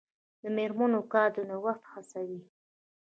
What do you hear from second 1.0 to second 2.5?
کار د نوښت هڅوي.